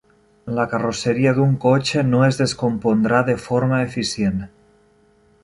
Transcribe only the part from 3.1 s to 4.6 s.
de forma eficient.